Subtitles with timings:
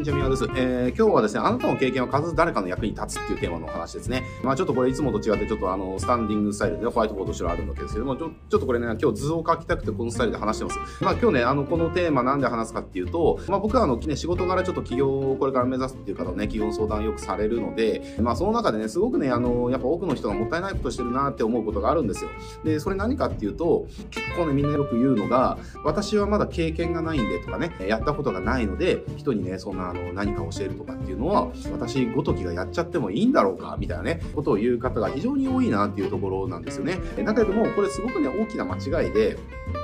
[0.00, 0.44] んにちは、みわです。
[0.56, 4.24] えー、今日はですね、あなたの経験は必ず誰かの役に立つっていうテーマのお話ですね。
[4.42, 11.04] まあちょっとこれいつもと違って、ちょっとあの、スタンディングスタイルで、ね、ホワイトボード後ろあるわけですけども、ちょちょっとこれね、今日図を書きたくてこのスタイルで話してます。
[11.04, 22.30] まあ今日ね、あの、このテーマなんで話すかっていうと、まあ僕はあの、ね、仕事柄ちょっと企業をこれから目指すっていう方をね、企業相談よくされるので、まあその中でね、すごくね、あの、やっぱ多くの人がもったいないことしてるなって思うことがあるんですよ。
[22.64, 36.98] で、それ何かっていうと、結構ね、みんなよく言うのが、私はまだ経験がないんでとかね、やったことがないので、人にね、そんなあの、何か教えるとかっていうのは、私ごときがやっちゃってもいいんだろうか、みたいなね、ことを言う方が非常に多いなっていうところなんですよね。
[37.24, 39.38] だけども、これすごくね、大きな間違いで、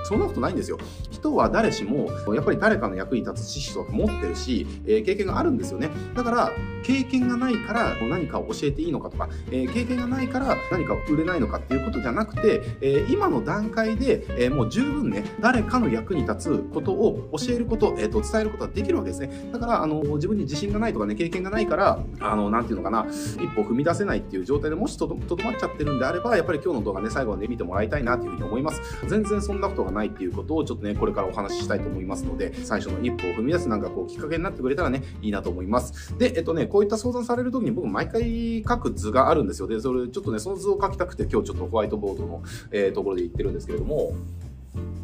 [0.05, 0.79] そんなことないんですよ。
[1.11, 5.91] 人は誰しも、やっぱり誰かの役に立つ知識とか持ってるし、えー、経験があるんですよね。
[6.15, 6.51] だから、
[6.87, 19.51] 経験がないから何かを教えていいのかとか、えー、経験がないから何か売れないのかっていうことじゃなくて、えー、今の段階で、えもう十分ね、誰かの役に立つことを教えること、えーと、伝えることができるわけですね。
[19.53, 28.81] だから、あの、自分に自信がないとかね、経験がないから、あの、なんていうのかな、一歩踏み出せないっていう状態でもしとどまっちゃってるんであれば、やっぱり今日の動画ね、最後まで見てもらいたいなというふうに思います。
[29.09, 36.17] 全然そんなことがないっていうことをちょっとね、これからお話ししたいと思いますので、最初の一歩を踏み出すなんかこう、きっかけになってくれたらね、いいなと思います。
[36.19, 39.67] で、えっとね、こういった相談される時に僕毎回書く図があるんですよ。
[39.67, 44.13] で、それちょっとね、その図を書きたくて今日ちょっとホワイトボードの、えー、ところで言ってるんですけれども、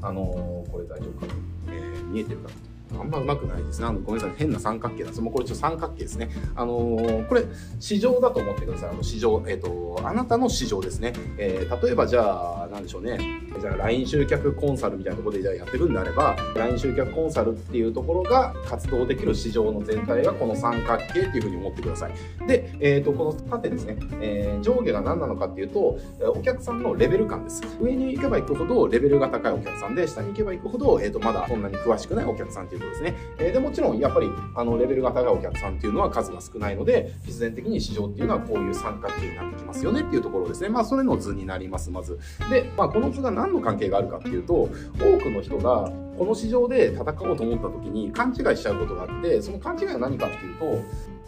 [0.03, 1.35] あのー、これ大丈夫かな、
[1.69, 2.51] えー、見えてるか
[2.95, 3.87] なあんまうまくないですね。
[3.87, 4.37] あのごめんなさい。
[4.37, 5.23] 変な三角形なんです。
[5.23, 6.29] もうこれちょっと三角形ですね。
[6.55, 7.45] あのー、これ、
[7.81, 8.91] 市場だと思ってください。
[8.91, 11.15] あの市場、えっ、ー、と、あなたの市場ですね。
[11.39, 13.17] えー、例えばじゃあ、なんでしょうね。
[13.61, 22.13] じゃあ LINE 集客コンサルみたいなところでじゃあやってるんであれば、LINE 集客コンサルっていうところが活動できる市場の全体がこの三角形っていうふうに思ってください。
[22.47, 27.63] で、えっ、と、この縦ですね、え上下が何なのかっていうと、お客さんのレベル感です。
[27.81, 33.17] 上に行けば行くほどレベルが高いお客さんで、下に行けば行くほど、えっ、と、まだそんなに詳しくないお客さんっていうことですね。
[33.39, 42.19] えー、でもちろんやっぱりあのレベルが高いお客さんっていうのは数が少ないので必然的に市場っていうのはこういう三角形になってきますよねっていうところですねまあそれの図になりますまず
[42.51, 50.65] で、まあ、この図が何の関係があるかっていうと多くの人がこの市場で戦おうと思った時に勘違いしちゃうことがあってその勘違いは何かっていうと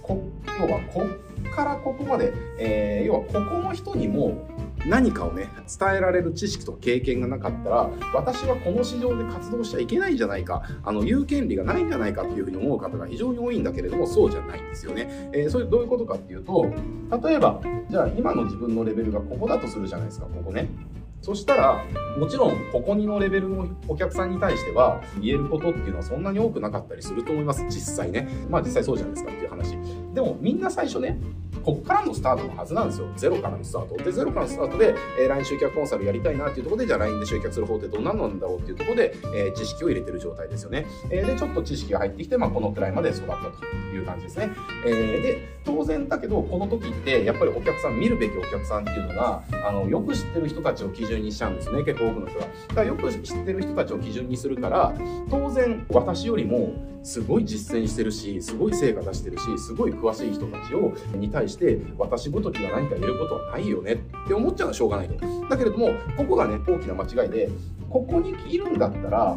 [0.03, 0.23] こ
[0.61, 4.49] 要はこっからここまで、えー、要はここの人にも
[4.87, 5.49] 何かをね、
[5.79, 15.31] 伝えられる知識と経験がなかったら、私はこの市場で活動しちゃいけないんじゃないか、あの、言う権利がないんじゃないかっていうふうに思う方が非常に多いんだけれども、そうじゃないんですよね。
[15.33, 16.71] えー、それどういうことかっていうと、
[17.23, 20.69] 例えば、じゃあ今の自分のレベルがここだとするじゃないですか、ここね。
[21.25, 21.83] そしたら、
[22.19, 28.29] もちろん、ここにのレベルのお客さんに対しては、言えることっていうのはそんなに多くなかったりすると思います、実際ね。
[28.51, 29.79] まあ実際そうじゃないですかっていう話。
[30.13, 31.19] でも、みんな最初ね、
[31.63, 33.09] こっからのスタートのはずなんですよ。
[33.17, 33.97] ゼロからのスタート。
[33.97, 40.87] で、ゼロからのスタートで、えー、LINE 集客コンサルやりたいなっていうところで、じゃあ LINE で集客する方ってどんなのなんだろうっていうところで、えー、知識を入れてる状態ですよね。
[41.11, 43.65] えー、で、ちょっと知識が入ってきて、まあ、このくらいまで育ったと
[43.95, 44.51] いう感じですね。
[44.87, 51.83] えー、で、当然だけど、この時って、やっぱりお客さん、見るべきお客さんっていうのが、あの、よく知ってる人たちを基準にしちゃうんですね。
[51.83, 52.47] 結構多くの人が。
[52.47, 54.95] だからよく知ってる人たちを基準にするから、
[55.31, 65.49] 当然、私よりも、すごい実践してるし、すごい成果出してるし、すごい詳しい人たちを、に対して、私ごときが何か言えることはないよねって思っちゃうのはしょうがないと。
[65.49, 67.51] だけれども、ここがね、大きな間違いで、
[67.91, 69.37] ここにいるんだったら、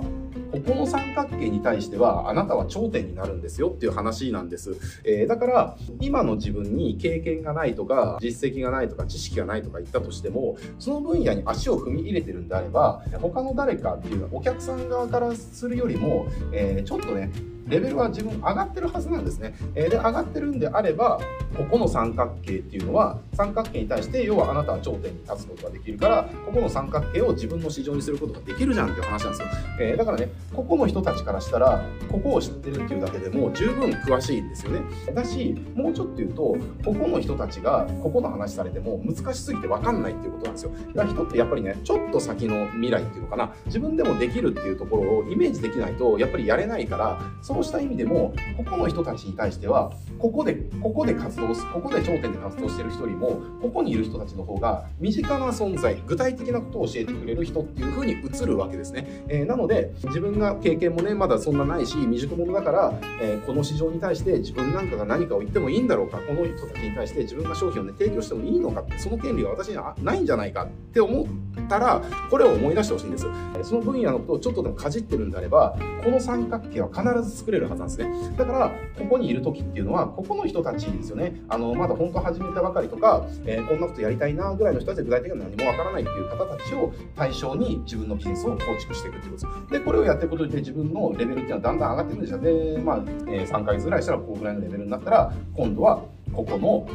[0.52, 4.78] ここの三角形に対してはあなたは頂点になるんですよっていう話なんです。
[5.04, 17.32] えー、だから今の自分に経験がないとか実績がないとか知識がないとか言ったとしてもその分野に足を踏み入れてるんであれば他の誰かっていうのはお客さん側からするよりも、えー、ちょっとね
[17.68, 19.54] レベルは自分上がってるはずなんですね。
[19.76, 21.20] えー、で、上がってるんであれば、
[21.56, 29.48] ここの三角形っていうのは、三角形に対して、要はあなたは頂点に立つことができるから、ここの三角形を自分の市場にすることができるじゃんっていう話なんですよ。
[29.82, 34.82] えー、だからね、ここの人たちからしたら、ここを知ってるっていうだけでも十分詳しいんですよね。
[35.14, 40.72] だし、もうちょっと言うと、ここの人たちがここの話されても難しすぎて分かんないっていうことなんですよ。
[40.96, 59.26] だから人ってやっぱりね、ちょっと先の未来っていうのかな、自分でもできるっていうところをイメージできないと、やっぱりやれないから、そうした意味でも、ここの人たちに対しては、ここで、ここで活動す、ここで頂点で活動してる人よりも、ここにいる人たちの方が、身近な存在、具体的なことを教えてくれる人っていう風に映るわけですね。
[59.28, 71.26] えー、なので、自分分が経験もね、まだそんなないし、未熟者だから、えー、この市場に対して自分なんかが何かを言ってもいいんだろうか、この人たちに対して自分が商品をね、提供してもいいのか、その権利が私にはないんじゃないかって思っ
[71.68, 73.26] たら、これを思い出してほしいんです。
[73.64, 78.34] その分野のことをちょっとでもかじってるんであれば、この三角形は必ず作れるはずなんですね。
[78.38, 81.42] だから、ここにいる時っていうのは、ここの人たちですよね。
[81.50, 89.72] あの、まだ本当始めたばかりとか、えー、こんなことやりたいなぐらいの人たちで具体的には何もわからないっていう方たちを対象に自分のビジネスを構築していくってことです。
[89.72, 92.40] で、これをやっていくことで自分のレベルっていうのはだんだん上がってくるんですよ。
[92.40, 92.98] で、まあ、
[93.28, 96.04] えー、3ヶ月ぐらいしたらこうぐらいのレベルになったら、今度は
[96.34, 96.88] ここの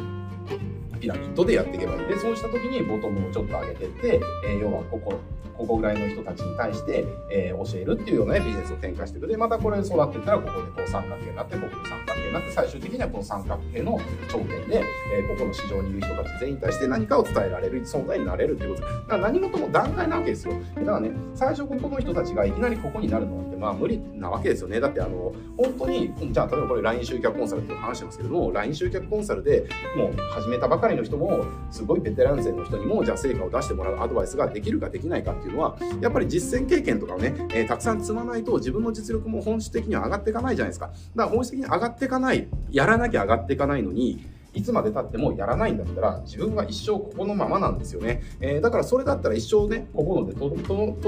[1.00, 2.08] ピラミッドでやっていけばいい。
[2.08, 5.14] で、そうした時にボトムをちょっと上げてって、えー、要はここ、
[5.56, 9.26] ここぐらいの人たちに対して、えー、教えるっていうような、ね、ビジネスを展開していく。
[9.26, 14.84] で、またこれ育っていったら、ここでこう三角形になって、ここで三角形になって、最終的にはこの三角形の頂点で、
[15.14, 18.86] えー、ここの市場にいる人たち全員に対して何かを伝えられる存在になれるっていうこと。
[18.86, 20.54] だから何事も段階なわけですよ。
[20.76, 24.80] だからね、最初ここの人たちがいきなりここになるのって、まあ無理なわけですよね。
[24.80, 29.66] だってあの、本当に、じゃあ例えばこれ LINE 集客コンサルって話してますけども、LINE 集客コンサルで
[29.96, 40.86] もう始めたばかりの人も、すごいベテラン勢の人にも、じゃあ成果を出してもらうアドバイスができるかできないかっていうのは、やっぱり実践経験とかをね、えー、たくさん積まないと自分の実力も本質的には上がっていかないじゃないですか。
[40.86, 48.22] だから本質的に上がっていかない、やらなきゃ上がっていかないのに、いつまで経ってもやらないんだったら自分は一生ここのままなんですよね。
[48.40, 50.50] えー、だからそれだったら一生ね、ここのでと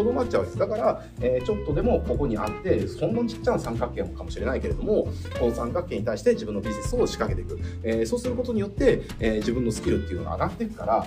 [0.04, 0.58] どまっちゃうんです。
[0.58, 5.08] だから、えー、ちょっとでもここにあって、そんなちっちゃな三角形かもしれないけれども、
[5.38, 7.60] この三角形に対して自分のビジネスを仕掛けていく。
[7.82, 11.06] えー、そうすることによって、えー、自分のスキルっていうのが上がっていくから、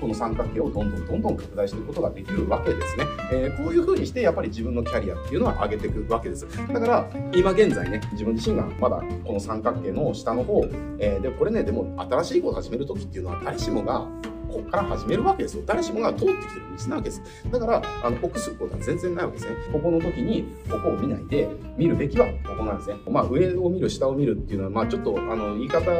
[0.00, 3.04] この三角形をどんどんどんどん拡大していくことができるわけですね。
[3.30, 6.46] えー、こういう風にしてやっぱり自分のキャリアっていうのは上げていくわけです。
[6.72, 10.64] だから今現在ね、自分自身がまだこの三角形の下の方、
[10.98, 14.06] えー、で、これね、でも新しいことを始める時っていうのは誰しもが
[14.48, 15.62] ここから始めるわけですよ。
[15.66, 17.22] 誰しもが通ってきてる道なわけです。
[17.50, 19.56] だから、あの、臆することは全然ないわけですね。
[19.72, 22.96] ここの時に、ここを見ないで、見るべきはここなんですね。
[23.10, 25.90] まあ、上を見る、下を見るっていうのは、まあ、ちょっと、あの、言い方、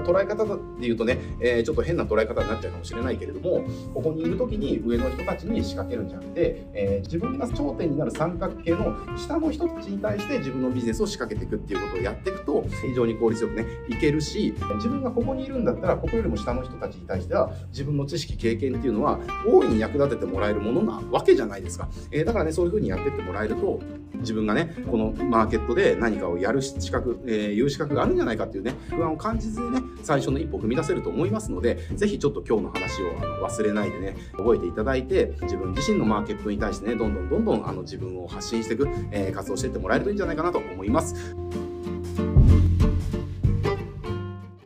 [0.00, 21.86] 捉え方で言うとね、えー、ちょっと変な捉え方になっちゃうかもしれないけれども、ここにいる時に上の人たちに仕掛けるんじゃなくて、えー、自分が頂点になる三角形の下の人たちに対して自分のビジネスを仕掛けていくっていうことをやっていくと、非常に効率よくね、いけるし、自分がここにいるんだったら、ここよりも下の人たちに対しては、自分の知識、経験っていうのは大いに役立ててもらえるものなわけじゃないですか。
[22.10, 23.80] えー、だからね、そういうふうにやってってもらえると、
[24.14, 41.36] 自分がね、このマーケットで何かをやる資格、えー、いう資格があるんじゃないかっていうね、不安を感じずにね、最初の一歩踏み出せると思いますので、ぜひちょっと今日の話をあの忘れないでね、覚えていただいて、自分自身のマーケットに対してね、どんどんどんどんあの自分を発信していく、えー、活動していってもらえるといいんじゃないかなと思います。